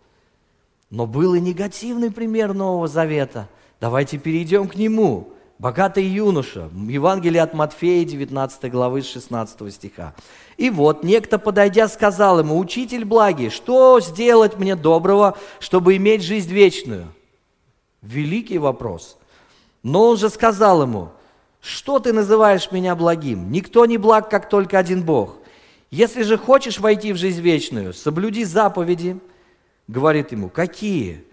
[0.91, 3.49] Но был и негативный пример Нового Завета.
[3.81, 5.33] Давайте перейдем к нему.
[5.59, 6.71] богатый юноша.
[6.75, 10.15] Евангелие от Матфея, 19 главы, 16 стиха.
[10.57, 16.53] И вот некто, подойдя, сказал ему, «Учитель благий, что сделать мне доброго, чтобы иметь жизнь
[16.53, 17.07] вечную?»
[18.03, 19.17] Великий вопрос.
[19.83, 21.11] Но он же сказал ему,
[21.61, 23.51] «Что ты называешь меня благим?
[23.51, 25.39] Никто не благ, как только один Бог.
[25.91, 29.19] Если же хочешь войти в жизнь вечную, соблюди заповеди».
[29.89, 31.25] Говорит ему, «Какие?»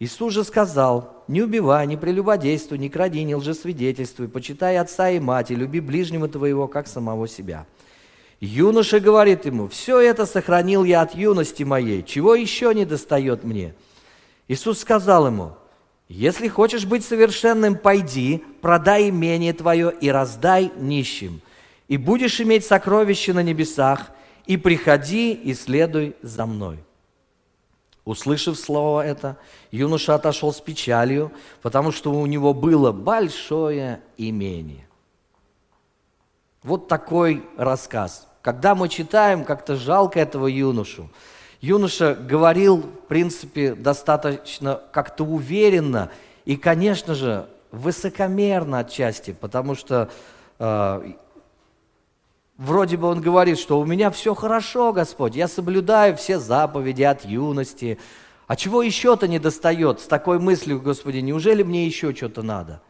[0.00, 5.50] Иисус же сказал, не убивай, не прелюбодействуй, не кради, не лжесвидетельствуй, почитай отца и мать,
[5.50, 7.66] и люби ближнего твоего, как самого себя.
[8.40, 13.74] Юноша говорит ему, все это сохранил я от юности моей, чего еще не достает мне?
[14.48, 15.52] Иисус сказал ему,
[16.08, 21.40] если хочешь быть совершенным, пойди, продай имение твое и раздай нищим,
[21.88, 24.10] и будешь иметь сокровища на небесах,
[24.46, 26.78] и приходи и следуй за мной.
[28.04, 29.38] Услышав слово это,
[29.70, 34.86] юноша отошел с печалью, потому что у него было большое имение.
[36.62, 38.28] Вот такой рассказ.
[38.42, 41.08] Когда мы читаем, как-то жалко этого юношу.
[41.64, 46.10] Юноша говорил, в принципе, достаточно как-то уверенно
[46.44, 50.10] и, конечно же, высокомерно отчасти, потому что
[50.58, 51.12] э,
[52.56, 57.24] Вроде бы он говорит, что у меня все хорошо, Господь, я соблюдаю все заповеди от
[57.24, 57.98] юности.
[58.46, 62.80] А чего еще-то не достает с такой мыслью, Господи, неужели мне еще что-то надо?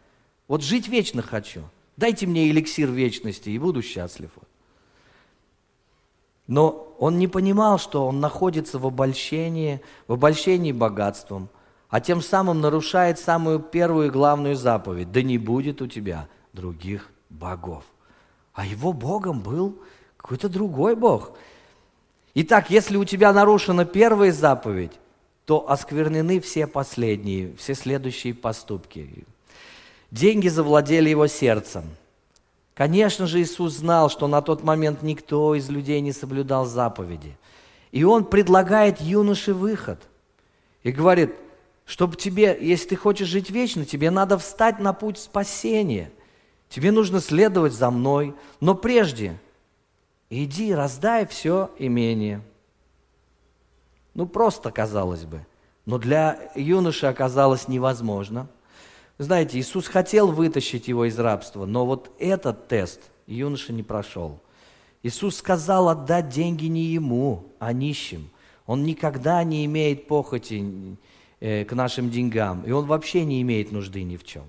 [0.48, 1.62] Вот жить вечно хочу.
[1.96, 4.30] Дайте мне эликсир вечности, и буду счастлив.
[6.46, 11.48] Но он не понимал, что он находится в обольщении, в обольщении богатством,
[11.88, 15.10] а тем самым нарушает самую первую и главную заповедь.
[15.10, 17.84] Да не будет у тебя других богов
[18.54, 19.78] а его Богом был
[20.16, 21.32] какой-то другой Бог.
[22.34, 24.92] Итак, если у тебя нарушена первая заповедь,
[25.44, 29.26] то осквернены все последние, все следующие поступки.
[30.10, 31.84] Деньги завладели его сердцем.
[32.74, 37.36] Конечно же, Иисус знал, что на тот момент никто из людей не соблюдал заповеди.
[37.92, 40.00] И Он предлагает юноше выход.
[40.82, 41.34] И говорит,
[41.84, 46.10] чтобы тебе, если ты хочешь жить вечно, тебе надо встать на путь спасения–
[46.74, 49.38] Тебе нужно следовать за мной, но прежде
[50.28, 52.42] иди, раздай все имение.
[54.14, 55.46] Ну, просто, казалось бы.
[55.86, 58.48] Но для юноши оказалось невозможно.
[59.18, 64.40] Знаете, Иисус хотел вытащить его из рабства, но вот этот тест юноша не прошел.
[65.02, 68.30] Иисус сказал отдать деньги не ему, а нищим.
[68.66, 70.96] Он никогда не имеет похоти
[71.40, 74.44] э, к нашим деньгам, и он вообще не имеет нужды ни в чем.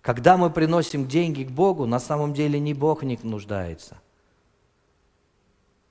[0.00, 4.00] Когда мы приносим деньги к Богу, на самом деле не Бог них нуждается.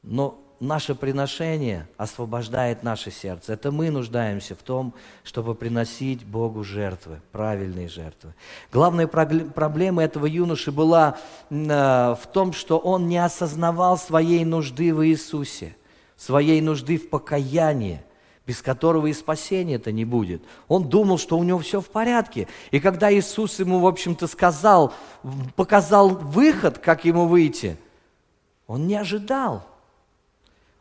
[0.02, 3.54] Но наше приношение освобождает наше сердце.
[3.54, 4.94] Это мы нуждаемся в том,
[5.24, 8.34] чтобы приносить Богу жертвы, правильные жертвы.
[8.72, 11.18] Главная проблема этого юноши была
[11.50, 15.76] э, в том, что он не осознавал своей нужды в Иисусе,
[16.16, 18.02] своей нужды в покаянии
[18.48, 20.42] без которого и спасения-то не будет.
[20.70, 22.48] Он думал, что у него все в порядке.
[22.72, 24.94] И когда Иисус ему, в общем-то, сказал,
[25.58, 27.78] показал выход, как ему выйти,
[28.66, 29.64] он не ожидал.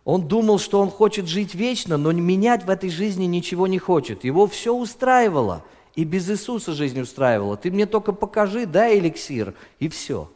[0.07, 4.23] Он думал, что он хочет жить вечно, но менять в этой жизни ничего не хочет.
[4.23, 5.65] Его все устраивало.
[5.97, 7.57] И без Иисуса жизнь устраивала.
[7.57, 10.31] Ты мне только покажи, дай эликсир, и все.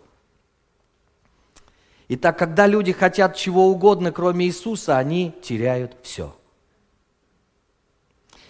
[2.09, 6.35] Итак, когда люди хотят чего угодно, кроме Иисуса, они теряют все.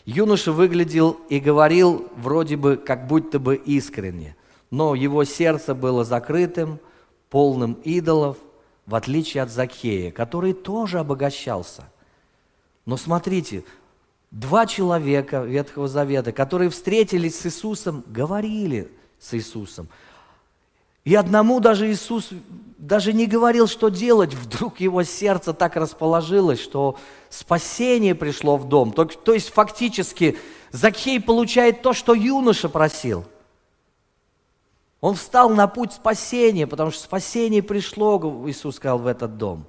[0.06, 4.36] Юноша выглядел и говорил вроде бы как будто бы искренне,
[4.70, 6.80] но его сердце было закрытым,
[7.28, 8.38] полным идолов,
[8.90, 11.84] в отличие от Закхея, который тоже обогащался.
[12.86, 13.62] Но смотрите,
[14.32, 19.88] два человека Ветхого Завета, которые встретились с Иисусом, говорили с Иисусом.
[21.04, 22.30] И одному даже Иисус
[22.78, 26.98] даже не говорил, что делать, вдруг его сердце так расположилось, что
[27.28, 28.92] спасение пришло в дом.
[28.92, 30.36] То, то есть фактически
[30.72, 33.24] Закхей получает то, что юноша просил.
[35.00, 39.66] Он встал на путь спасения, потому что спасение пришло, Иисус сказал, в этот дом.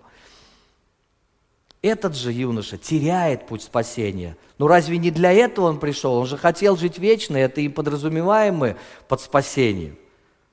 [1.81, 4.37] Этот же юноша теряет путь спасения.
[4.57, 6.13] Ну разве не для этого он пришел?
[6.13, 8.77] Он же хотел жить вечно, это и подразумеваемое
[9.07, 9.97] под спасением.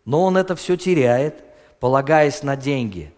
[0.04, 1.44] Но он это все теряет–
[1.80, 3.12] полагаясь на деньги,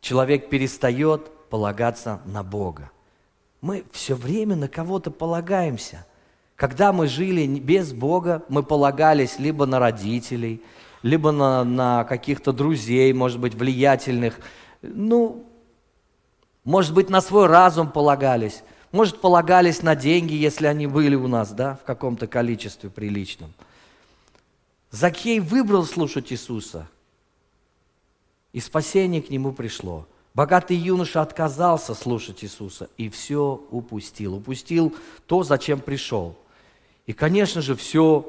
[0.00, 2.90] человек перестает полагаться на Бога.
[3.60, 6.06] Мы все время на кого-то полагаемся.
[6.56, 10.62] Когда мы жили без Бога, мы полагались либо на родителей,
[11.02, 14.38] либо на, на каких-то друзей, может быть, влиятельных.
[14.82, 15.44] Ну,
[16.62, 18.62] может быть, на свой разум полагались.
[18.92, 23.52] Может, полагались на деньги, если они были у нас, да, в каком-то количестве приличном.
[24.90, 26.88] Закей выбрал слушать Иисуса,
[28.52, 30.06] и спасение к нему пришло.
[30.32, 34.36] Богатый юноша отказался слушать Иисуса и все упустил.
[34.36, 34.94] Упустил
[35.26, 36.36] то, зачем пришел.
[37.06, 38.26] И, конечно же, все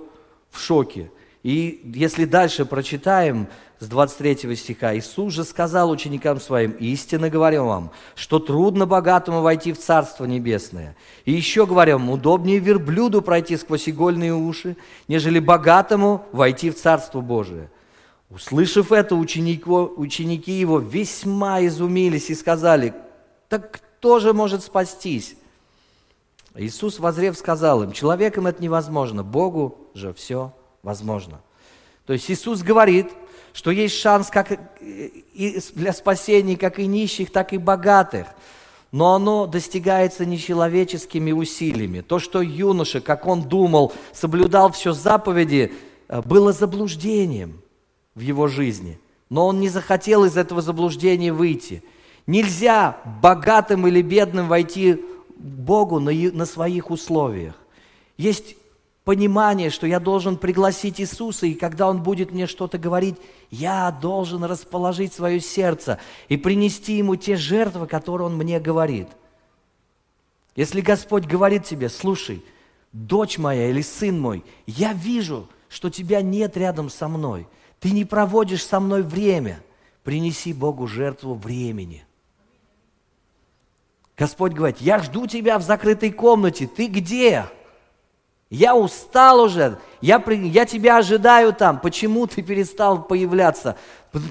[0.52, 1.12] в шоке.
[1.44, 3.48] И если дальше прочитаем
[3.80, 9.72] с 23 стиха, Иисус же сказал ученикам своим, истинно говорю вам, что трудно богатому войти
[9.72, 10.96] в Царство Небесное.
[11.24, 14.76] И еще говорю вам, удобнее верблюду пройти сквозь игольные уши,
[15.08, 17.70] нежели богатому войти в Царство Божие.
[18.32, 22.94] Услышав это, ученики, ученики его весьма изумились и сказали,
[23.50, 25.36] так кто же может спастись?
[26.56, 30.54] Иисус, возрев, сказал им, человеком это невозможно, Богу же все
[30.84, 31.42] возможно.
[32.06, 33.12] То есть Иисус говорит,
[33.54, 34.60] что есть шанс как
[35.76, 38.28] для спасения как и нищих, так и богатых.
[38.92, 42.02] Но оно достигается нечеловеческими усилиями.
[42.02, 45.74] То, что юноша, как он думал, соблюдал все заповеди,
[46.08, 47.62] э, было заблуждением
[48.14, 49.00] в его жизни.
[49.30, 51.84] Но он не захотел из этого заблуждения выйти.
[52.28, 55.02] Нельзя богатым или бедным войти
[55.46, 57.56] Богу на, на своих условиях.
[58.18, 58.56] Есть
[59.04, 63.16] понимание, что я должен пригласить Иисуса, и когда Он будет мне что-то говорить,
[63.52, 69.08] я должен расположить свое сердце и принести Ему те жертвы, которые Он мне говорит.
[70.56, 72.44] Если Господь говорит тебе, слушай,
[72.92, 77.48] дочь моя или сын мой, я вижу, что тебя нет рядом со мной,
[77.80, 79.62] ты не проводишь со мной время,
[80.04, 82.05] принеси Богу жертву времени.
[84.18, 87.46] Господь говорит, я жду тебя в закрытой комнате, ты где?
[88.50, 91.80] Я устал уже, я, я тебя ожидаю там.
[91.80, 93.76] Почему ты перестал появляться?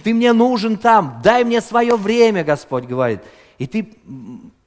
[0.02, 3.20] Ты мне нужен там, дай мне свое время, Господь говорит.
[3.58, 3.92] И ты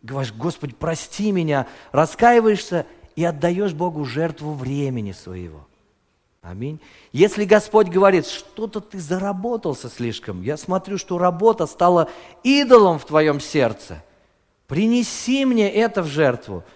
[0.03, 5.65] говоришь, Господь, прости меня, раскаиваешься и отдаешь Богу жертву времени своего.
[6.41, 6.79] Аминь.
[7.11, 12.09] Если Господь говорит, что-то ты заработался слишком, я смотрю, что работа стала
[12.43, 14.03] идолом в твоем сердце,
[14.67, 16.63] принеси мне это в жертву–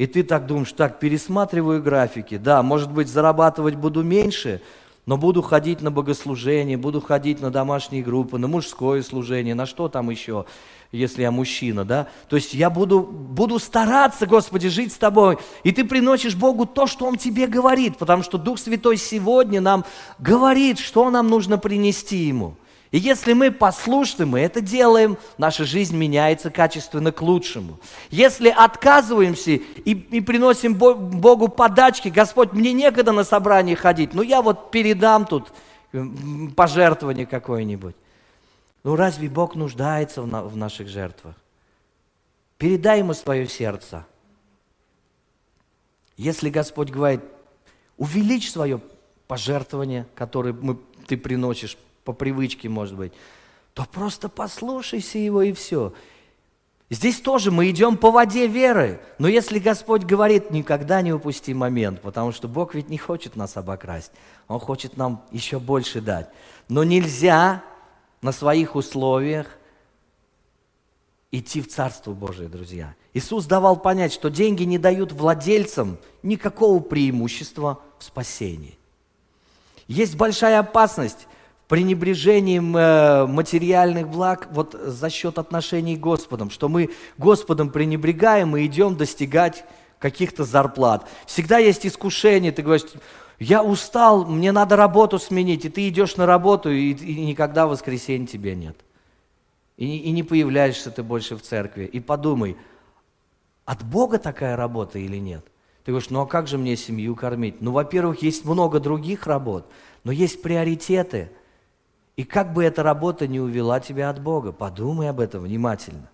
[0.00, 4.62] и ты так думаешь, так, пересматриваю графики, да, может быть, зарабатывать буду меньше,
[5.04, 9.90] но буду ходить на богослужение, буду ходить на домашние группы, на мужское служение, на что
[9.90, 10.46] там еще,
[10.90, 12.06] если я мужчина, да?
[12.30, 15.36] То есть я буду, буду стараться, Господи, жить с Тобой.
[15.64, 19.84] И ты приносишь Богу то, что Он тебе говорит, потому что Дух Святой сегодня нам
[20.18, 22.56] говорит, что нам нужно принести Ему.
[22.90, 27.78] И если мы послушны, мы это делаем, наша жизнь меняется качественно к лучшему.
[28.10, 34.42] Если отказываемся и, и приносим Богу подачки, Господь, мне некогда на собрание ходить, ну я
[34.42, 35.52] вот передам тут
[36.56, 37.94] пожертвование какое-нибудь.
[38.82, 41.36] Ну разве Бог нуждается в, на, в наших жертвах?
[42.58, 44.04] Передай Ему свое сердце.
[46.16, 47.20] Если Господь говорит,
[47.96, 48.80] увеличь свое
[49.28, 50.76] пожертвование, которое мы,
[51.06, 53.12] ты приносишь, по привычке, может быть,
[53.74, 55.92] то просто послушайся его и все.
[56.90, 59.00] Здесь тоже мы идем по воде веры.
[59.18, 63.56] Но если Господь говорит, никогда не упусти момент, потому что Бог ведь не хочет нас
[63.56, 64.10] обокрасть.
[64.48, 66.28] Он хочет нам еще больше дать.
[66.68, 67.62] Но нельзя
[68.22, 69.46] на своих условиях
[71.30, 72.94] идти в Царство Божие, друзья.
[73.14, 78.76] Иисус давал понять, что деньги не дают владельцам никакого преимущества в спасении.
[79.86, 81.28] Есть большая опасность
[81.70, 88.66] пренебрежением э, материальных благ вот за счет отношений с Господом, что мы Господом пренебрегаем и
[88.66, 89.64] идем достигать
[90.00, 91.06] каких-то зарплат.
[91.26, 92.88] Всегда есть искушение, ты говоришь,
[93.38, 97.70] я устал, мне надо работу сменить, и ты идешь на работу, и, и никогда в
[97.70, 98.76] воскресенье тебя нет.
[99.76, 101.84] И, и не появляешься ты больше в церкви.
[101.84, 102.56] И подумай,
[103.64, 105.44] от Бога такая работа или нет?
[105.84, 107.62] Ты говоришь, ну а как же мне семью кормить?
[107.62, 109.70] Ну, во-первых, есть много других работ,
[110.02, 111.30] но есть приоритеты–
[112.16, 116.10] и как бы эта работа не увела тебя от Бога, подумай об этом внимательно.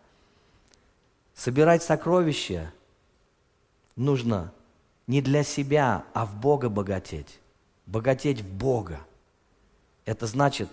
[1.34, 2.72] Собирать сокровища
[3.96, 4.52] нужно
[5.06, 7.40] не для себя, а в Бога богатеть.
[7.86, 9.00] Богатеть в Бога.
[10.04, 10.68] Это значит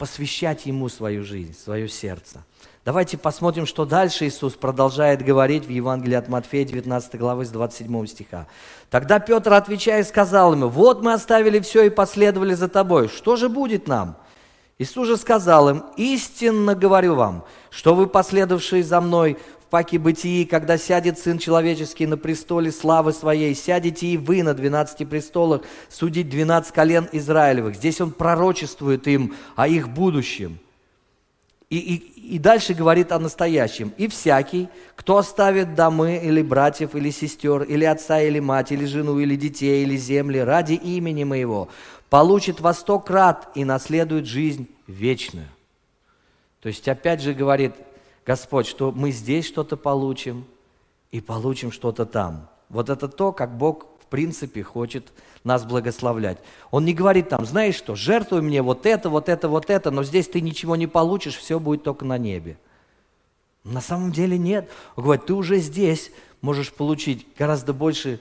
[0.00, 2.42] посвящать Ему свою жизнь, свое сердце.
[2.86, 8.06] Давайте посмотрим, что дальше Иисус продолжает говорить в Евангелии от Матфея, 19 главы, с 27
[8.06, 8.46] стиха.
[8.88, 13.08] Тогда Петр, отвечая, сказал ему, «Вот мы оставили все и последовали за тобой.
[13.08, 14.16] Что же будет нам?»
[14.78, 19.36] Иисус же сказал им, «Истинно говорю вам, что вы, последовавшие за мной
[19.70, 25.04] паке бытии, когда сядет Сын Человеческий на престоле славы Своей, сядете и вы на двенадцати
[25.04, 27.76] престолах судить двенадцать колен Израилевых».
[27.76, 30.58] Здесь Он пророчествует им о их будущем–
[31.70, 33.94] и, и, и дальше говорит о настоящем.
[33.96, 39.20] «И всякий, кто оставит домы или братьев, или сестер, или отца, или мать, или жену,
[39.20, 41.68] или детей, или земли ради имени моего,
[42.10, 45.46] получит во сто крат и наследует жизнь вечную.
[46.60, 47.74] То есть опять же говорит
[48.26, 50.44] Господь, что мы здесь что-то получим
[51.10, 52.48] и получим что-то там.
[52.68, 55.12] Вот это то, как Бог в принципе хочет
[55.44, 56.38] нас благословлять.
[56.70, 60.04] Он не говорит там, знаешь что, жертвуй мне вот это, вот это, вот это, но
[60.04, 62.58] здесь ты ничего не получишь, все будет только на небе.
[63.64, 64.68] На самом деле нет.
[64.96, 66.10] Он говорит, ты уже здесь
[66.40, 68.20] можешь получить гораздо больше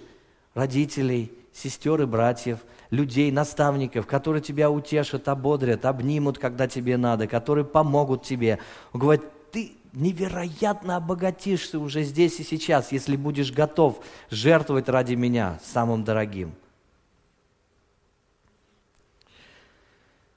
[0.54, 7.66] родителей, сестер и братьев, людей, наставников, которые тебя утешат, ободрят, обнимут, когда тебе надо, которые
[7.66, 8.60] помогут тебе.
[8.94, 15.60] Он говорит, ты невероятно обогатишься уже здесь и сейчас, если будешь готов жертвовать ради меня
[15.64, 16.54] самым дорогим.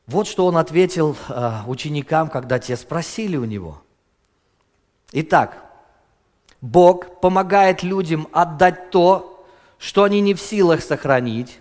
[0.06, 3.82] Вот что он ответил э, ученикам, когда те спросили у него.
[5.12, 5.64] Итак,
[6.60, 9.46] Бог помогает людям отдать то,
[9.78, 11.60] что они не в силах сохранить,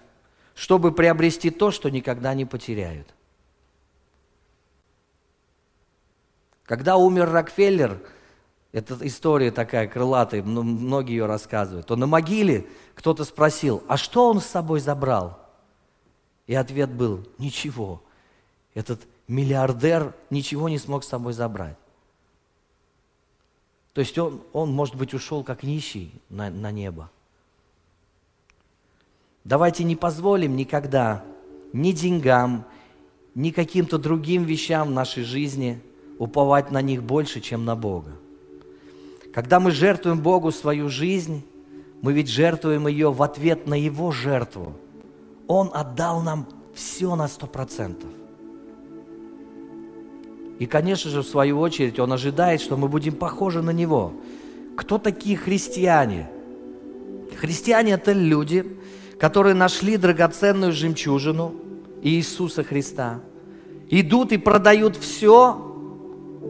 [0.53, 3.07] чтобы приобрести то, что никогда не потеряют.
[6.71, 7.99] Когда умер Рокфеллер,
[8.71, 12.65] это история такая крылатая, многие ее рассказывают, то на могиле
[12.95, 15.37] кто-то спросил, а что он с собой забрал?
[16.47, 18.01] И ответ был, ничего.
[18.73, 21.75] Этот миллиардер ничего не смог с собой забрать.
[23.91, 27.11] То есть он, он может быть, ушел как нищий на, на небо.
[29.43, 31.25] Давайте не позволим никогда
[31.73, 32.63] ни деньгам,
[33.35, 35.81] ни каким-то другим вещам в нашей жизни
[36.21, 38.11] уповать на них больше, чем на Бога.
[39.33, 41.43] Когда мы жертвуем Богу свою жизнь,
[42.03, 44.73] мы ведь жертвуем ее в ответ на Его жертву.
[45.47, 46.45] Он отдал нам
[46.75, 48.11] все на сто процентов.
[50.59, 54.13] И, конечно же, в свою очередь, Он ожидает, что мы будем похожи на Него.
[54.77, 56.29] Кто такие христиане?
[57.35, 58.77] Христиане– это люди,
[59.17, 61.55] которые нашли драгоценную жемчужину
[62.03, 63.21] Иисуса Христа,
[63.89, 65.70] идут и продают все,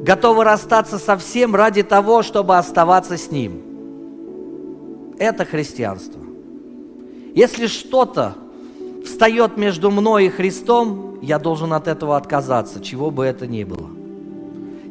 [0.02, 3.62] готовы расстаться со всем ради того, чтобы оставаться с Ним.
[5.18, 6.20] Это христианство.
[7.36, 8.36] Если что-то
[9.06, 13.90] встает между мной и Христом, я должен от этого отказаться, чего бы это ни было.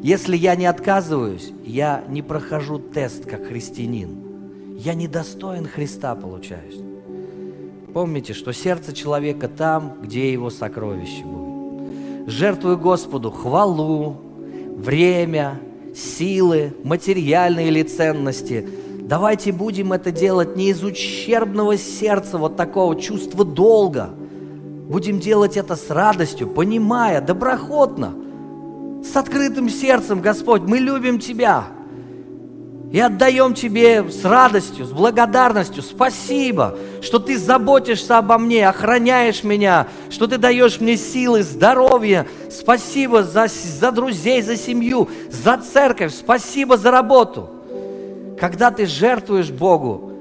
[0.01, 4.77] Если я не отказываюсь, я не прохожу тест как христианин.
[4.77, 6.79] Я недостоин Христа получаюсь.
[7.93, 12.27] Помните, что сердце человека там, где его сокровище будет.
[12.27, 14.30] Жертвуй Господу хвалу,
[14.77, 15.59] время,
[15.95, 18.67] силы, материальные или ценности.
[19.01, 24.09] Давайте будем это делать не из ущербного сердца, вот такого чувства долга.
[24.87, 28.13] Будем делать это с радостью, понимая, доброхотно,
[29.03, 31.65] с открытым сердцем, Господь, мы любим Тебя–
[32.91, 35.81] и отдаем Тебе с радостью, с благодарностью.
[35.81, 42.27] Спасибо, что Ты заботишься обо мне, охраняешь меня, что Ты даешь мне силы, здоровье.
[42.49, 46.13] Спасибо за, за друзей, за семью, за церковь.
[46.13, 47.49] Спасибо за работу.
[48.39, 50.11] Когда ты жертвуешь Богу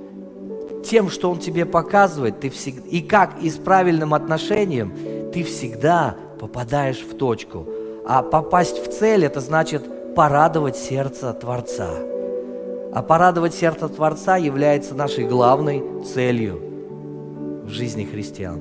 [0.84, 4.94] тем, что Он тебе показывает, ты всегда, и как, и с правильным отношением,
[5.32, 7.66] ты всегда попадаешь в точку.
[8.06, 11.90] А попасть в цель– это значит порадовать сердце Творца.
[12.92, 16.60] А порадовать сердце Творца является нашей главной целью
[17.64, 18.60] в жизни христиан.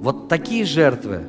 [0.00, 1.22] Вот такие жертвы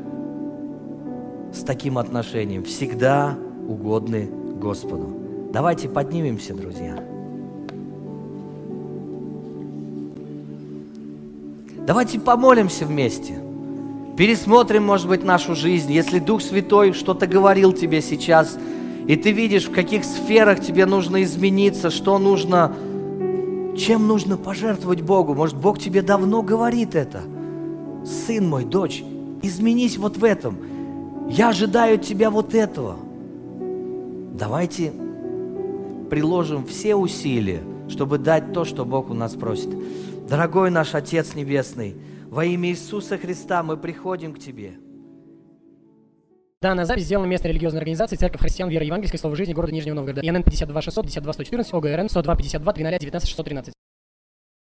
[1.51, 3.35] с таким отношением всегда
[3.67, 4.29] угодны
[4.61, 5.09] Господу.
[5.51, 7.03] Давайте поднимемся, друзья.
[11.87, 13.39] Давайте помолимся вместе.
[14.15, 15.91] Пересмотрим, может быть, нашу жизнь.
[15.91, 18.59] Если Дух Святой что-то говорил тебе сейчас–
[19.09, 22.75] и ты видишь, в каких сферах тебе нужно измениться, что нужно,
[23.75, 25.33] чем нужно пожертвовать Богу.
[25.33, 27.21] Может, Бог тебе давно говорит это.
[28.05, 29.03] Сын мой, дочь,
[29.41, 30.57] изменись вот в этом.
[31.27, 32.97] Я ожидаю от тебя вот этого.
[34.37, 34.93] Давайте
[36.11, 39.71] приложим все усилия, чтобы дать то, что Бог у нас просит.
[40.29, 41.95] Дорогой наш Отец Небесный,
[42.29, 44.73] во имя Иисуса Христа мы приходим к Тебе.
[46.61, 50.19] Данная запись сделана местной религиозной организацией Церковь Христиан Веры Евангельской Слова Жизни города Нижнего Новгорода.
[50.27, 53.73] ИНН 52 600 52 114 ОГРН 102 52 300 19 613.